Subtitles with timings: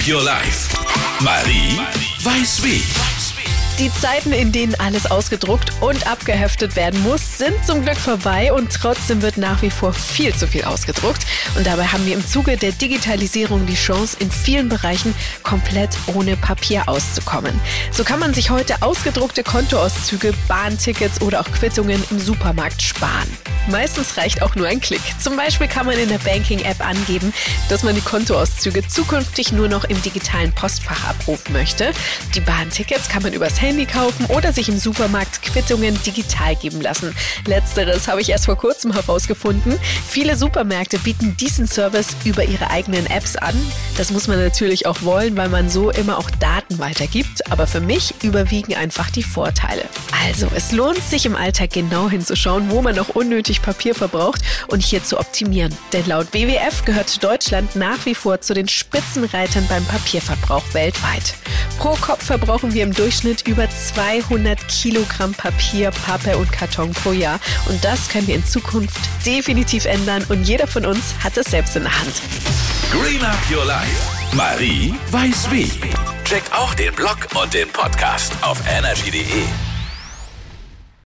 [0.00, 0.74] Up Your Life.
[1.20, 1.78] Marie
[2.22, 2.82] weiß wie.
[3.78, 8.72] Die Zeiten, in denen alles ausgedruckt und abgeheftet werden muss, sind zum Glück vorbei und
[8.72, 11.26] trotzdem wird nach wie vor viel zu viel ausgedruckt.
[11.56, 16.36] Und dabei haben wir im Zuge der Digitalisierung die Chance, in vielen Bereichen komplett ohne
[16.36, 17.60] Papier auszukommen.
[17.90, 23.28] So kann man sich heute ausgedruckte Kontoauszüge, Bahntickets oder auch Quittungen im Supermarkt sparen.
[23.70, 25.00] Meistens reicht auch nur ein Klick.
[25.20, 27.32] Zum Beispiel kann man in der Banking-App angeben,
[27.68, 31.92] dass man die Kontoauszüge zukünftig nur noch im digitalen Postfach abrufen möchte.
[32.34, 37.14] Die Bahntickets kann man übers Handy kaufen oder sich im Supermarkt Quittungen digital geben lassen.
[37.46, 39.78] Letzteres habe ich erst vor kurzem herausgefunden.
[40.08, 43.54] Viele Supermärkte bieten diesen Service über ihre eigenen Apps an.
[43.96, 47.50] Das muss man natürlich auch wollen, weil man so immer auch Daten weitergibt.
[47.50, 49.84] Aber für mich überwiegen einfach die Vorteile.
[50.26, 54.80] Also, es lohnt sich im Alltag genau hinzuschauen, wo man noch unnötig Papier verbraucht und
[54.80, 55.76] hier zu optimieren.
[55.92, 61.34] Denn laut WWF gehört Deutschland nach wie vor zu den Spitzenreitern beim Papierverbrauch weltweit.
[61.78, 67.40] Pro Kopf verbrauchen wir im Durchschnitt über 200 Kilogramm Papier, Pappe und Karton pro Jahr.
[67.68, 71.76] Und das können wir in Zukunft definitiv ändern und jeder von uns hat es selbst
[71.76, 72.22] in der Hand.
[72.90, 74.20] Green Up Your Life.
[74.32, 75.70] Marie weiß wie.
[76.24, 79.69] Check auch den Blog und den Podcast auf energy.de.